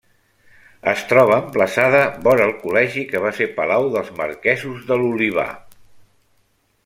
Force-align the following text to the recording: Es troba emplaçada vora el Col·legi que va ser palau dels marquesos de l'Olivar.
Es 0.91 1.01
troba 1.09 1.35
emplaçada 1.41 1.99
vora 2.27 2.47
el 2.49 2.53
Col·legi 2.63 3.05
que 3.13 3.21
va 3.27 3.33
ser 3.41 3.49
palau 3.59 3.87
dels 3.97 4.11
marquesos 4.23 4.81
de 4.89 4.99
l'Olivar. 5.03 5.49